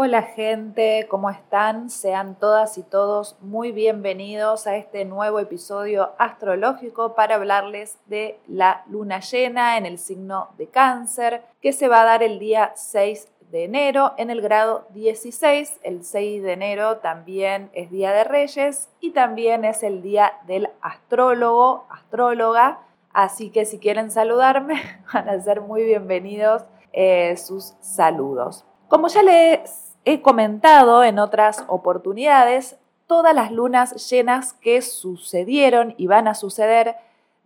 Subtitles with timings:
[0.00, 1.90] Hola gente, ¿cómo están?
[1.90, 8.84] Sean todas y todos muy bienvenidos a este nuevo episodio astrológico para hablarles de la
[8.88, 13.28] luna llena en el signo de cáncer que se va a dar el día 6
[13.50, 15.80] de enero en el grado 16.
[15.82, 20.70] El 6 de enero también es Día de Reyes y también es el día del
[20.80, 22.86] astrólogo, astróloga.
[23.12, 24.80] Así que si quieren saludarme,
[25.12, 26.62] van a ser muy bienvenidos
[26.92, 28.64] eh, sus saludos.
[28.86, 36.06] Como ya les he comentado en otras oportunidades todas las lunas llenas que sucedieron y
[36.06, 36.96] van a suceder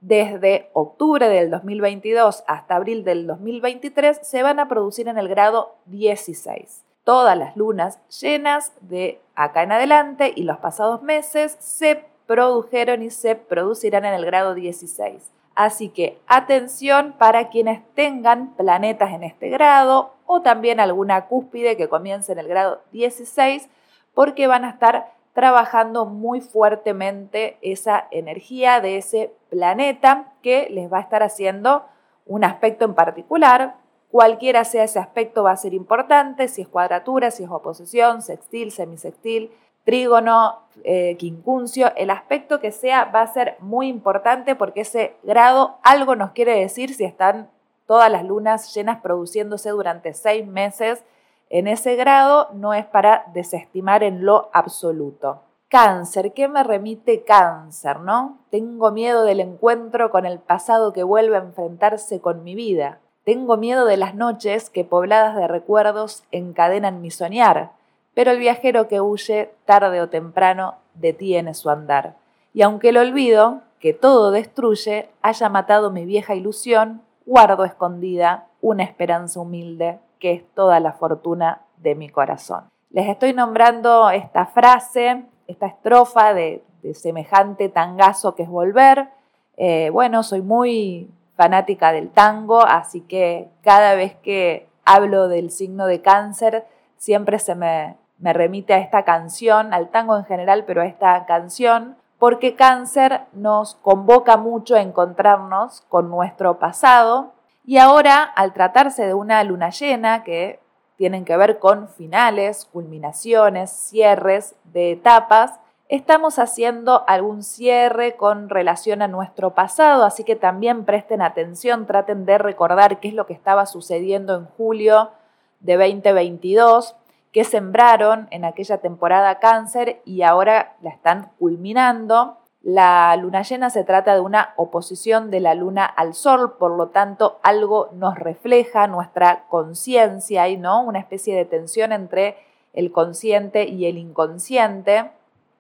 [0.03, 5.77] desde octubre del 2022 hasta abril del 2023 se van a producir en el grado
[5.87, 6.85] 16.
[7.05, 13.11] Todas las lunas llenas de acá en adelante y los pasados meses se produjeron y
[13.11, 15.31] se producirán en el grado 16.
[15.55, 21.89] Así que atención para quienes tengan planetas en este grado o también alguna cúspide que
[21.89, 23.69] comience en el grado 16
[24.15, 30.99] porque van a estar trabajando muy fuertemente esa energía de ese planeta que les va
[30.99, 31.85] a estar haciendo
[32.27, 33.77] un aspecto en particular.
[34.11, 38.73] Cualquiera sea ese aspecto va a ser importante, si es cuadratura, si es oposición, sextil,
[38.73, 39.51] semisextil,
[39.85, 45.77] trígono, eh, quincuncio, el aspecto que sea va a ser muy importante porque ese grado
[45.83, 47.51] algo nos quiere decir si están
[47.87, 51.05] todas las lunas llenas produciéndose durante seis meses
[51.51, 55.43] en ese grado, no es para desestimar en lo absoluto.
[55.69, 58.39] Cáncer, ¿qué me remite cáncer, no?
[58.51, 63.01] Tengo miedo del encuentro con el pasado que vuelve a enfrentarse con mi vida.
[63.25, 67.73] Tengo miedo de las noches que pobladas de recuerdos encadenan mi soñar
[68.15, 72.17] pero el viajero que huye tarde o temprano detiene su andar.
[72.55, 78.85] Y aunque el olvido, que todo destruye, haya matado mi vieja ilusión, guardo escondida una
[78.85, 82.65] esperanza humilde que es toda la fortuna de mi corazón.
[82.91, 86.63] Les estoy nombrando esta frase, esta estrofa de,
[86.95, 89.09] semejante tangazo que es volver.
[89.57, 95.87] Eh, bueno, soy muy fanática del tango, así que cada vez que hablo del signo
[95.87, 96.67] de cáncer,
[96.97, 101.27] siempre se me, me remite a esta canción, al tango en general, pero a esta
[101.27, 107.33] canción, porque cáncer nos convoca mucho a encontrarnos con nuestro pasado.
[107.67, 110.61] Y ahora, al tratarse de una luna llena que
[110.97, 115.59] tienen que ver con finales, culminaciones, cierres de etapas,
[115.89, 122.25] estamos haciendo algún cierre con relación a nuestro pasado, así que también presten atención, traten
[122.25, 125.11] de recordar qué es lo que estaba sucediendo en julio
[125.59, 126.95] de 2022
[127.33, 132.37] que sembraron en aquella temporada cáncer y ahora la están culminando.
[132.61, 136.89] La luna llena se trata de una oposición de la luna al sol, por lo
[136.89, 142.37] tanto algo nos refleja nuestra conciencia y no una especie de tensión entre
[142.75, 145.11] el consciente y el inconsciente.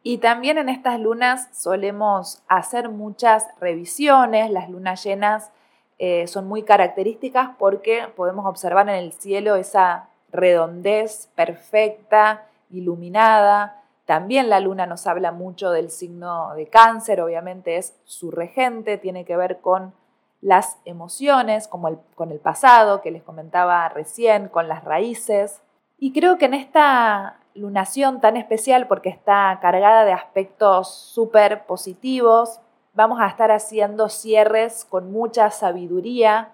[0.05, 5.51] Y también en estas lunas solemos hacer muchas revisiones, las lunas llenas
[5.99, 13.83] eh, son muy características porque podemos observar en el cielo esa redondez perfecta, iluminada.
[14.07, 19.25] También la luna nos habla mucho del signo de cáncer, obviamente es su regente, tiene
[19.25, 19.95] que ver con
[20.41, 25.63] las emociones, como con el pasado que les comentaba recién, con las raíces.
[25.99, 32.61] Y creo que en esta lunación tan especial, porque está cargada de aspectos súper positivos,
[32.95, 36.51] vamos a estar haciendo cierres con mucha sabiduría,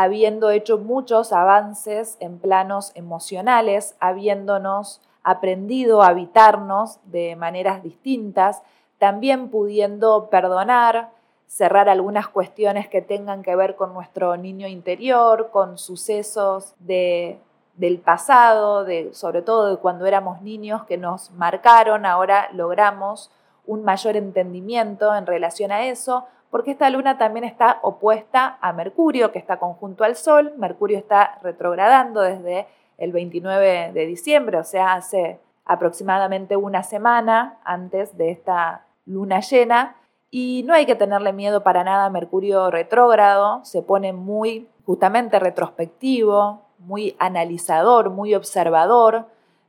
[0.00, 8.62] habiendo hecho muchos avances en planos emocionales, habiéndonos aprendido a habitarnos de maneras distintas,
[8.98, 11.10] también pudiendo perdonar,
[11.48, 17.40] cerrar algunas cuestiones que tengan que ver con nuestro niño interior, con sucesos de,
[17.74, 23.32] del pasado, de, sobre todo de cuando éramos niños que nos marcaron, ahora logramos
[23.66, 29.32] un mayor entendimiento en relación a eso, porque esta luna también está opuesta a Mercurio,
[29.32, 30.54] que está conjunto al Sol.
[30.56, 32.66] Mercurio está retrogradando desde
[32.96, 39.96] el 29 de diciembre, o sea, hace aproximadamente una semana antes de esta luna llena.
[40.30, 45.38] Y no hay que tenerle miedo para nada a Mercurio retrógrado, se pone muy justamente
[45.38, 49.26] retrospectivo, muy analizador, muy observador,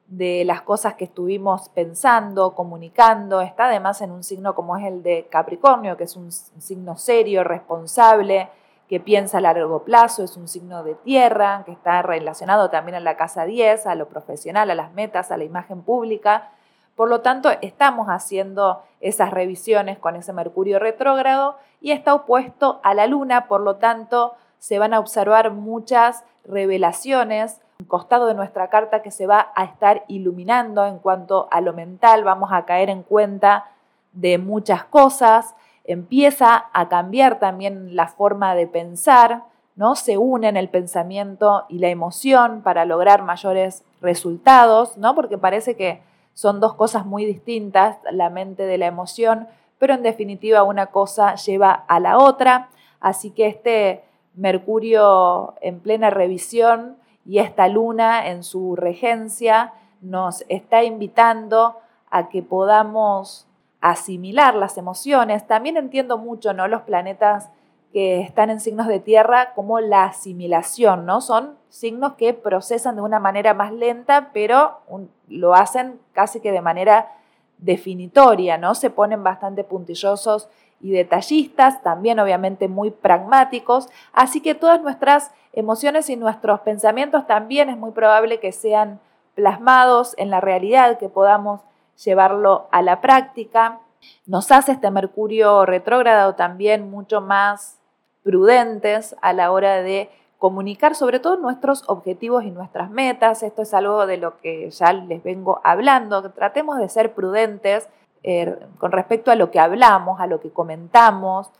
[0.09, 3.41] de las cosas que estuvimos pensando, comunicando.
[3.41, 7.43] Está además en un signo como es el de Capricornio, que es un signo serio,
[7.43, 8.49] responsable,
[8.87, 12.99] que piensa a largo plazo, es un signo de tierra, que está relacionado también a
[12.99, 16.49] la casa 10, a lo profesional, a las metas, a la imagen pública.
[16.95, 22.95] Por lo tanto, estamos haciendo esas revisiones con ese Mercurio retrógrado y está opuesto a
[22.95, 29.01] la Luna, por lo tanto, se van a observar muchas revelaciones costado de nuestra carta
[29.01, 33.03] que se va a estar iluminando en cuanto a lo mental, vamos a caer en
[33.03, 33.71] cuenta
[34.11, 35.55] de muchas cosas,
[35.85, 39.43] empieza a cambiar también la forma de pensar,
[39.75, 39.95] ¿no?
[39.95, 45.15] Se unen el pensamiento y la emoción para lograr mayores resultados, ¿no?
[45.15, 46.01] Porque parece que
[46.33, 49.47] son dos cosas muy distintas, la mente de la emoción,
[49.77, 54.03] pero en definitiva una cosa lleva a la otra, así que este
[54.35, 56.98] Mercurio en plena revisión
[57.29, 61.77] y esta luna en su regencia nos está invitando
[62.09, 63.45] a que podamos
[63.81, 65.45] asimilar las emociones.
[65.45, 66.67] También entiendo mucho, ¿no?
[66.67, 67.51] Los planetas
[67.93, 71.21] que están en signos de tierra como la asimilación, ¿no?
[71.21, 74.79] Son signos que procesan de una manera más lenta, pero
[75.27, 77.11] lo hacen casi que de manera
[77.59, 78.73] definitoria, ¿no?
[78.73, 80.49] Se ponen bastante puntillosos
[80.81, 87.69] y detallistas, también obviamente muy pragmáticos, así que todas nuestras emociones y nuestros pensamientos también
[87.69, 88.99] es muy probable que sean
[89.35, 91.61] plasmados en la realidad, que podamos
[92.03, 93.79] llevarlo a la práctica.
[94.25, 97.79] Nos hace este Mercurio retrógrado también mucho más
[98.23, 103.43] prudentes a la hora de comunicar sobre todo nuestros objetivos y nuestras metas.
[103.43, 106.31] Esto es algo de lo que ya les vengo hablando.
[106.31, 107.89] Tratemos de ser prudentes
[108.23, 111.51] eh, con respecto a lo que hablamos, a lo que comentamos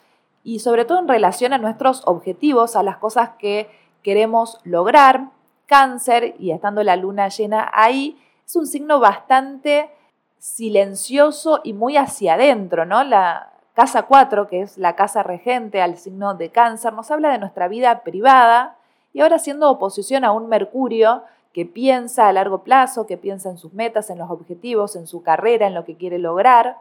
[0.43, 3.69] y sobre todo en relación a nuestros objetivos, a las cosas que
[4.03, 5.29] queremos lograr.
[5.65, 9.91] Cáncer, y estando la luna llena ahí, es un signo bastante
[10.39, 13.03] silencioso y muy hacia adentro, ¿no?
[13.03, 17.37] La casa 4, que es la casa regente al signo de cáncer, nos habla de
[17.37, 18.77] nuestra vida privada
[19.13, 21.23] y ahora haciendo oposición a un Mercurio
[21.53, 25.23] que piensa a largo plazo, que piensa en sus metas, en los objetivos, en su
[25.23, 26.77] carrera, en lo que quiere lograr,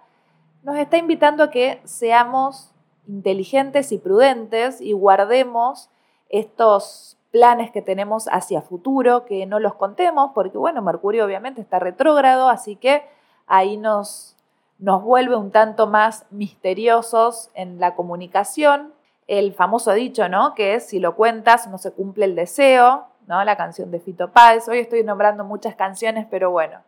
[0.62, 2.72] nos está invitando a que seamos
[3.06, 5.88] inteligentes y prudentes y guardemos
[6.28, 11.78] estos planes que tenemos hacia futuro, que no los contemos, porque bueno, Mercurio obviamente está
[11.78, 13.02] retrógrado, así que
[13.46, 14.36] ahí nos,
[14.78, 18.92] nos vuelve un tanto más misteriosos en la comunicación.
[19.26, 20.54] El famoso dicho, ¿no?
[20.54, 23.06] Que si lo cuentas no se cumple el deseo.
[23.28, 24.68] La canción de Fito Páez.
[24.68, 26.78] Hoy estoy nombrando muchas canciones, pero bueno,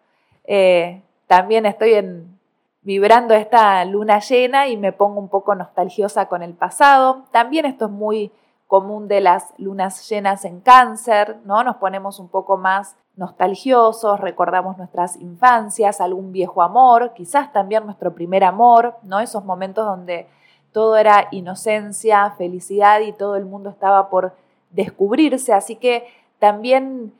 [0.44, 2.40] eh, también estoy en,
[2.80, 7.24] vibrando esta luna llena y me pongo un poco nostalgiosa con el pasado.
[7.30, 8.32] También esto es muy
[8.66, 11.62] común de las lunas llenas en cáncer, ¿no?
[11.62, 18.14] Nos ponemos un poco más nostalgiosos, recordamos nuestras infancias, algún viejo amor, quizás también nuestro
[18.14, 19.20] primer amor, ¿no?
[19.20, 20.26] Esos momentos donde
[20.72, 24.32] todo era inocencia, felicidad y todo el mundo estaba por
[24.70, 26.06] descubrirse, así que
[26.40, 27.12] también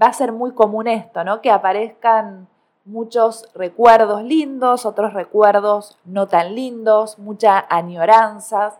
[0.00, 1.40] va a ser muy común esto, ¿no?
[1.40, 2.48] Que aparezcan
[2.84, 8.78] muchos recuerdos lindos, otros recuerdos no tan lindos, mucha añoranzas,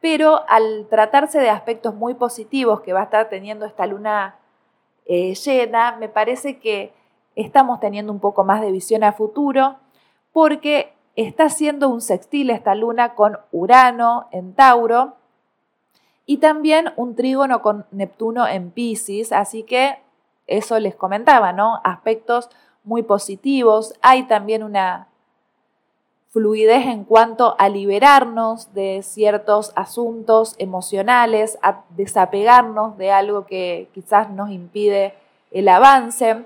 [0.00, 4.36] pero al tratarse de aspectos muy positivos que va a estar teniendo esta luna
[5.06, 6.94] eh, llena, me parece que
[7.34, 9.76] estamos teniendo un poco más de visión a futuro
[10.32, 15.16] porque está haciendo un sextil esta luna con Urano en Tauro
[16.30, 19.98] y también un trígono con Neptuno en Pisces, así que
[20.46, 21.80] eso les comentaba, ¿no?
[21.82, 22.50] Aspectos
[22.84, 23.94] muy positivos.
[24.00, 25.08] Hay también una
[26.28, 34.30] fluidez en cuanto a liberarnos de ciertos asuntos emocionales, a desapegarnos de algo que quizás
[34.30, 35.14] nos impide
[35.50, 36.44] el avance.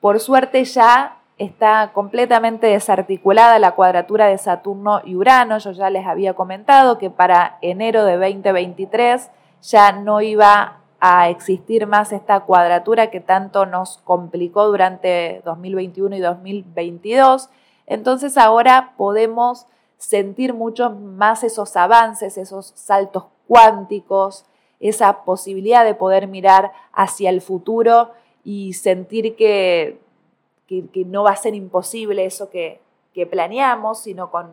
[0.00, 5.58] Por suerte ya está completamente desarticulada la cuadratura de Saturno y Urano.
[5.58, 9.30] Yo ya les había comentado que para enero de 2023
[9.62, 16.20] ya no iba a existir más esta cuadratura que tanto nos complicó durante 2021 y
[16.20, 17.50] 2022.
[17.86, 19.66] Entonces ahora podemos
[19.98, 24.44] sentir mucho más esos avances, esos saltos cuánticos,
[24.78, 28.12] esa posibilidad de poder mirar hacia el futuro
[28.44, 30.01] y sentir que
[30.66, 32.80] que, no va a ser imposible eso que,
[33.30, 34.52] planeamos, sino con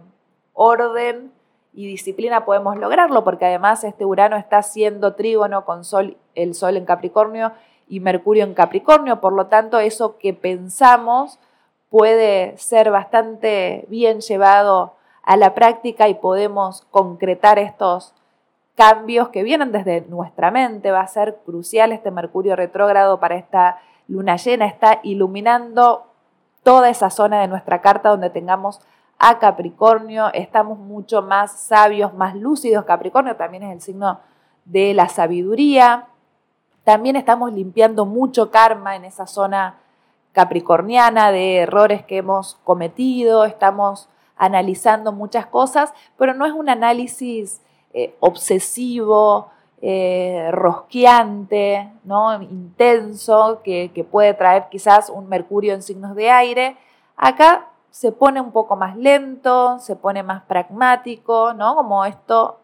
[0.54, 1.32] orden
[1.74, 5.82] y disciplina podemos lograrlo, porque además este Urano está haciendo trígono con
[6.36, 7.54] el Sol en Capricornio
[7.88, 11.40] y Mercurio en Capricornio, por lo tanto eso que pensamos
[11.90, 18.14] puede ser bastante bien llevado a la práctica y podemos concretar estos
[18.76, 20.92] cambios que vienen desde nuestra mente.
[20.92, 26.08] Va a ser crucial este Mercurio retrógrado para esta luna llena, está iluminando
[26.64, 28.82] toda esa zona de nuestra carta donde tengamos
[29.18, 32.86] a Capricornio, estamos mucho más sabios, más lúcidos.
[32.86, 34.20] Capricornio también es el signo
[34.66, 36.08] de la sabiduría.
[36.84, 39.76] También estamos limpiando mucho karma en esa zona
[40.32, 47.62] capricorniana de errores que hemos cometido, estamos analizando muchas cosas, pero no es un análisis
[47.94, 49.50] eh, obsesivo,
[49.82, 52.42] eh, rosqueante, ¿no?
[52.42, 56.78] intenso, que, que puede traer quizás un Mercurio en signos de aire.
[57.16, 61.76] Acá se pone un poco más lento, se pone más pragmático, ¿no?
[61.76, 62.60] Como esto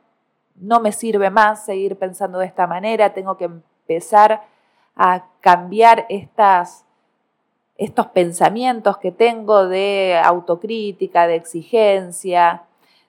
[0.55, 4.43] no me sirve más seguir pensando de esta manera, tengo que empezar
[4.95, 6.85] a cambiar estas,
[7.77, 12.63] estos pensamientos que tengo de autocrítica, de exigencia,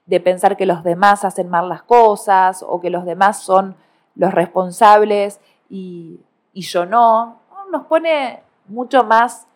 [0.07, 3.77] de pensar que los demás hacen mal las cosas o que los demás son
[4.16, 6.20] los responsables y,
[6.54, 7.40] yo no.
[7.70, 9.46] Nos pone mucho más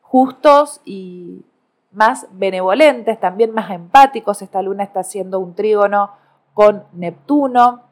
[0.00, 1.44] justos y
[1.92, 4.40] más benevolentes, también más empáticos.
[4.40, 6.12] Esta luna está haciendo un trígono
[6.54, 7.82] con Neptuno.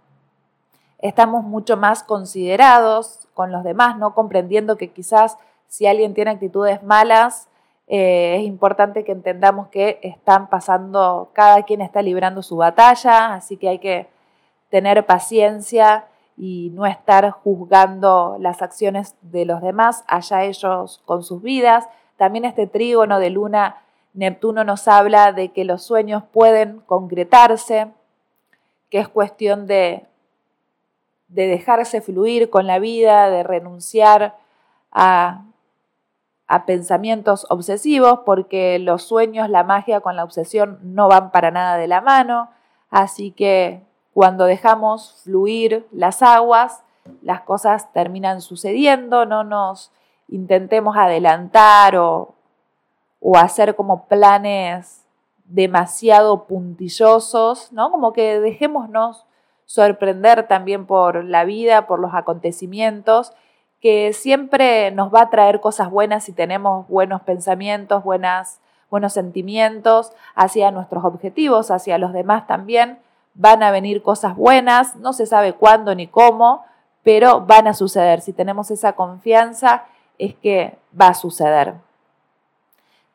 [0.98, 5.36] Estamos mucho más considerados con los demás, no comprendiendo que quizás
[5.68, 7.48] si alguien tiene actitudes malas,
[7.86, 13.58] eh, es importante que entendamos que están pasando, cada quien está librando su batalla, así
[13.58, 14.08] que hay que
[14.70, 21.42] tener paciencia y no estar juzgando las acciones de los demás, allá ellos con sus
[21.42, 21.86] vidas.
[22.16, 23.76] También este trígono de luna
[24.14, 27.88] Neptuno nos habla de que los sueños pueden concretarse,
[28.88, 30.06] que es cuestión de,
[31.28, 34.36] de dejarse fluir con la vida, de renunciar
[34.92, 35.42] a,
[36.46, 41.76] a pensamientos obsesivos, porque los sueños, la magia con la obsesión no van para nada
[41.76, 42.50] de la mano.
[42.90, 43.82] Así que
[44.14, 46.84] cuando dejamos fluir las aguas,
[47.20, 49.90] las cosas terminan sucediendo, no nos
[50.28, 52.34] intentemos adelantar o,
[53.20, 55.04] o hacer como planes
[55.44, 57.90] demasiado puntillosos, ¿no?
[57.90, 59.26] Como que dejémonos
[59.66, 63.32] sorprender también por la vida, por los acontecimientos,
[63.80, 70.12] que siempre nos va a traer cosas buenas si tenemos buenos pensamientos, buenas, buenos sentimientos
[70.34, 72.98] hacia nuestros objetivos, hacia los demás también.
[73.34, 76.64] Van a venir cosas buenas, no se sabe cuándo ni cómo,
[77.02, 78.20] pero van a suceder.
[78.20, 79.84] Si tenemos esa confianza,
[80.18, 81.74] es que va a suceder.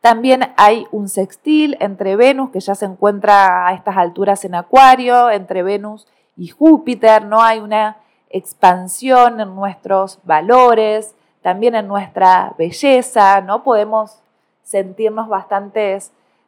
[0.01, 5.29] También hay un sextil entre Venus, que ya se encuentra a estas alturas en Acuario,
[5.29, 6.07] entre Venus
[6.37, 7.97] y Júpiter, no hay una
[8.29, 13.63] expansión en nuestros valores, también en nuestra belleza, ¿no?
[13.63, 14.21] Podemos
[14.63, 15.97] sentirnos bastante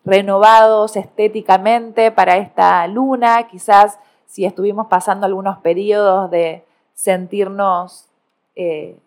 [0.04, 8.08] renovados estéticamente para esta luna, quizás si estuvimos pasando algunos periodos de sentirnos
[8.56, 8.98] eh,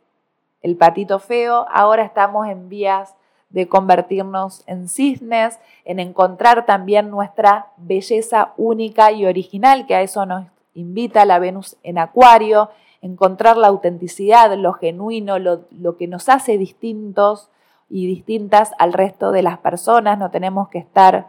[0.63, 3.15] el patito feo, ahora estamos en vías
[3.51, 10.27] de convertirnos en cisnes, en encontrar también nuestra belleza única y original, que a eso
[10.27, 12.71] nos invita la Venus en Acuario,
[13.01, 17.49] encontrar la autenticidad, lo genuino, lo, que nos hace distintos
[17.89, 20.19] y distintas al resto de las personas.
[20.19, 21.29] No tenemos que estar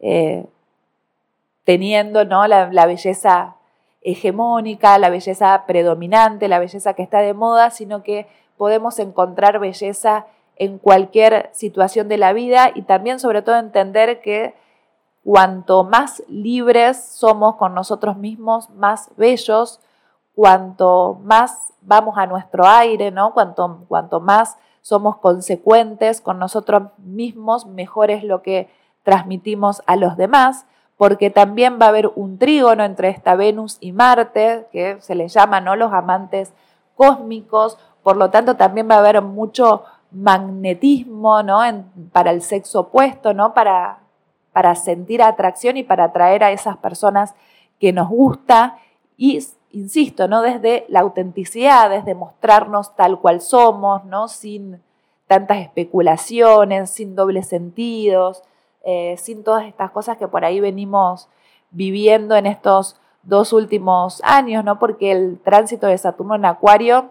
[0.00, 0.46] eh,
[1.64, 2.46] teniendo ¿no?
[2.46, 3.56] la, la belleza
[4.02, 10.26] hegemónica, la belleza predominante, la belleza que está de moda, sino que podemos encontrar belleza
[10.56, 14.54] en cualquier situación de la vida y también sobre todo entender que
[15.24, 19.80] cuanto más libres somos con nosotros mismos, más bellos,
[20.34, 23.32] cuanto más vamos a nuestro aire, ¿no?
[23.32, 28.68] Cuanto, cuanto más somos consecuentes con nosotros mismos, mejor es lo que
[29.04, 33.92] transmitimos a los demás, porque también va a haber un trígono entre esta Venus y
[33.92, 35.74] Marte, que se les llama, ¿no?
[35.74, 36.52] Los amantes
[36.94, 41.60] cósmicos, por lo tanto también va a haber mucho magnetismo, ¿no?
[42.12, 43.54] para el sexo opuesto, ¿no?
[43.54, 44.00] Para,
[44.52, 47.34] para sentir atracción y para atraer a esas personas
[47.80, 48.76] que nos gusta
[49.22, 49.38] y,
[49.70, 50.42] insisto, ¿no?
[50.42, 54.26] Desde la autenticidad, desde mostrarnos tal cual somos, ¿no?
[54.26, 54.82] Sin
[55.28, 58.42] tantas especulaciones, sin dobles sentidos,
[58.82, 61.28] eh, sin todas estas cosas que por ahí venimos
[61.70, 64.80] viviendo en estos dos últimos años, ¿no?
[64.80, 67.10] Porque el tránsito de Saturno en Acuario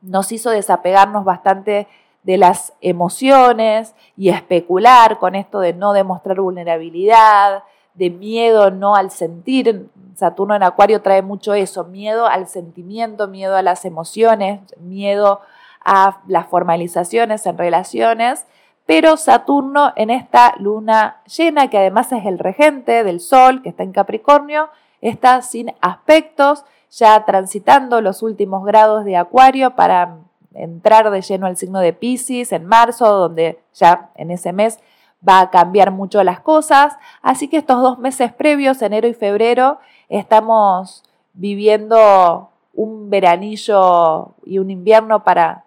[0.00, 1.86] nos hizo desapegarnos bastante
[2.22, 7.62] de las emociones y especular con esto de no demostrar vulnerabilidad,
[7.96, 9.88] de miedo no al sentir.
[10.14, 15.40] Saturno en Acuario trae mucho eso, miedo al sentimiento, miedo a las emociones, miedo
[15.84, 18.46] a las formalizaciones en relaciones,
[18.86, 23.82] pero Saturno en esta luna llena, que además es el regente del Sol, que está
[23.82, 24.68] en Capricornio,
[25.00, 30.18] está sin aspectos, ya transitando los últimos grados de Acuario para
[30.54, 34.78] entrar de lleno al signo de Pisces en marzo, donde ya en ese mes
[35.26, 36.96] va a cambiar mucho las cosas.
[37.22, 44.70] Así que estos dos meses previos, enero y febrero, estamos viviendo un veranillo y un
[44.70, 45.64] invierno para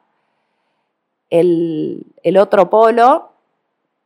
[1.30, 3.30] el, otro polo,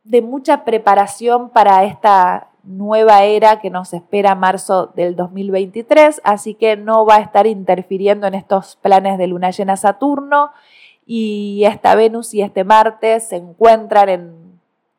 [0.02, 6.76] de mucha preparación para esta nueva era que nos espera marzo del 2023, así que
[6.76, 10.50] no va a estar interfiriendo en estos planes de luna llena Saturno
[11.06, 14.43] y esta Venus y este Marte se encuentran en,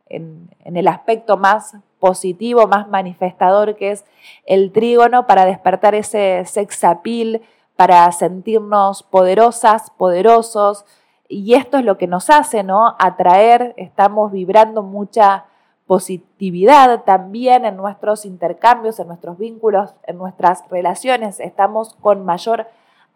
[0.08, 4.06] en el aspecto más positivo, más manifestador que es
[4.46, 7.42] el trígono para despertar ese sex appeal,
[7.76, 10.86] para sentirnos poderosas, poderosos.
[11.28, 12.96] Y esto es lo que nos hace, ¿no?
[13.00, 15.46] Atraer, estamos vibrando mucha
[15.88, 21.40] positividad también en nuestros intercambios, en nuestros vínculos, en nuestras relaciones.
[21.40, 22.68] Estamos con mayor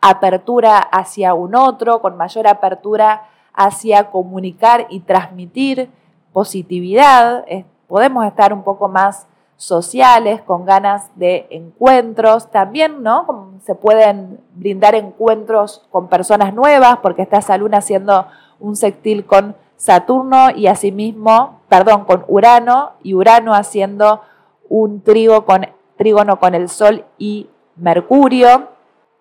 [0.02, 5.92] apertura hacia un otro, con mayor apertura hacia comunicar y transmitir
[6.34, 7.46] positividad.
[7.88, 9.28] Podemos estar un poco más
[9.60, 12.50] sociales, con ganas de encuentros.
[12.50, 13.50] También, ¿no?
[13.66, 18.26] se pueden brindar encuentros con personas nuevas, porque está esa luna haciendo
[18.60, 24.22] un sextil con Saturno y asimismo, perdón, con Urano y Urano haciendo
[24.70, 25.68] un trigo con,
[25.98, 28.70] trígono con el Sol y Mercurio.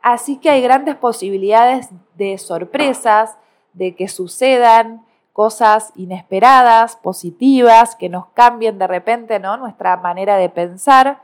[0.03, 3.37] Así que hay grandes posibilidades de sorpresas,
[3.73, 5.05] de que sucedan
[5.39, 9.57] cosas inesperadas, positivas, que nos cambien de repente ¿no?
[9.57, 11.21] nuestra manera de pensar.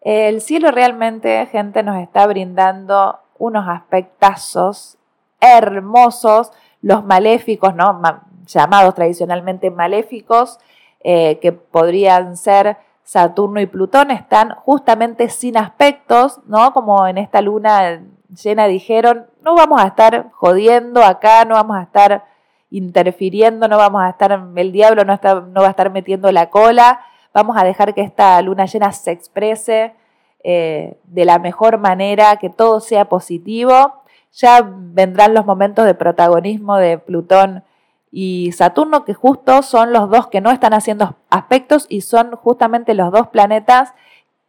[0.00, 4.96] El cielo realmente, gente, nos está brindando unos aspectazos
[5.40, 8.00] hermosos, los maléficos, ¿no?
[8.46, 10.58] llamados tradicionalmente maléficos,
[11.04, 16.72] eh, que podrían ser Saturno y Plutón, están justamente sin aspectos, ¿no?
[16.72, 18.00] Como en esta luna
[18.42, 22.29] llena dijeron, no vamos a estar jodiendo acá, no vamos a estar
[22.70, 27.00] interfiriendo, no vamos a estar, el diablo no, va a estar metiendo la cola,
[27.34, 29.94] vamos a dejar que esta luna llena se exprese
[30.42, 33.94] eh, de la mejor manera, que todo sea positivo.
[34.32, 37.64] Ya vendrán los momentos de protagonismo de Plutón
[38.12, 42.94] y Saturno, que justo son los dos que no están haciendo aspectos y son justamente
[42.94, 43.92] los dos planetas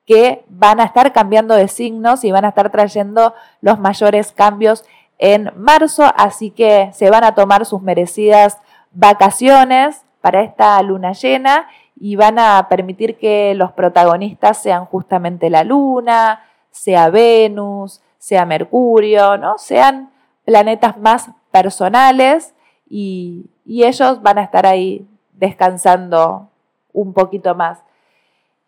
[0.05, 4.83] que van a estar cambiando de signos y van a estar trayendo los mayores cambios
[5.21, 8.57] en marzo, así que se van a tomar sus merecidas
[8.91, 15.63] vacaciones para esta luna llena y van a permitir que los protagonistas sean justamente la
[15.63, 19.59] luna, sea Venus, sea Mercurio, ¿no?
[19.59, 20.11] Sean
[20.43, 22.55] planetas más personales
[22.89, 26.49] y, ellos van a estar ahí descansando
[26.93, 27.79] un poquito más.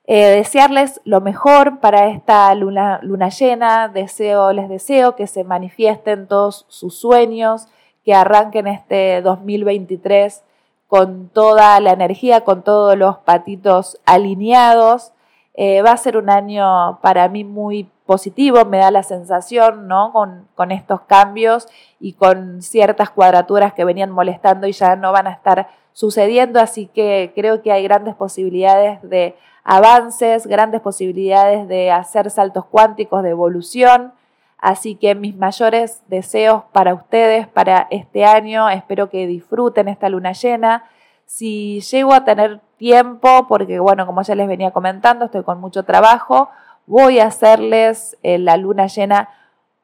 [0.05, 6.27] Eh, desearles lo mejor para esta luna, luna, llena, deseo, les deseo que se manifiesten
[6.27, 7.67] todos sus sueños,
[8.03, 10.43] que arranquen este 2023
[10.87, 15.13] con toda la energía, con todos los patitos alineados.
[15.53, 20.11] Eh, va a ser un año para mí muy positivo, me da la sensación, ¿no?
[20.11, 21.67] Con, con, estos cambios
[21.99, 26.87] y con ciertas cuadraturas que venían molestando y ya no van a estar sucediendo, así
[26.87, 33.29] que creo que hay grandes posibilidades de avances, grandes posibilidades de hacer saltos cuánticos de
[33.29, 34.13] evolución,
[34.57, 40.33] así que mis mayores deseos para ustedes para este año, espero que disfruten esta luna
[40.33, 40.85] llena.
[41.25, 45.83] Si llego a tener tiempo, porque bueno, como ya les venía comentando, estoy con mucho
[45.83, 46.49] trabajo,
[46.85, 49.29] voy a hacerles eh, la luna llena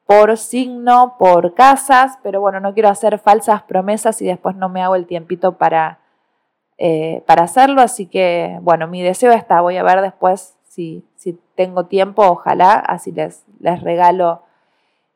[0.05, 4.81] por signo, por casas, pero bueno, no quiero hacer falsas promesas y después no me
[4.81, 5.99] hago el tiempito para,
[6.77, 11.39] eh, para hacerlo, así que bueno, mi deseo está, voy a ver después si, si
[11.55, 14.41] tengo tiempo, ojalá, así les, les regalo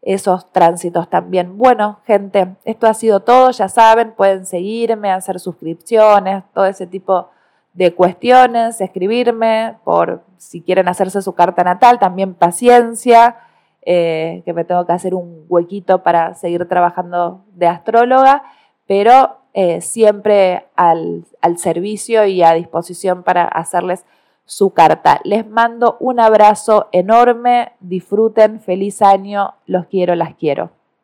[0.03, 1.57] esos tránsitos también.
[1.57, 7.29] Bueno, gente, esto ha sido todo, ya saben, pueden seguirme, hacer suscripciones, todo ese tipo
[7.73, 13.37] de cuestiones, escribirme por si quieren hacerse su carta natal, también paciencia,
[13.81, 18.43] eh, que me tengo que hacer un huequito para seguir trabajando de astróloga,
[18.87, 24.05] pero eh, siempre al, al servicio y a disposición para hacerles
[24.45, 25.19] su carta.
[25.23, 30.71] Les mando un abrazo enorme, disfruten, feliz año, los quiero, las quiero.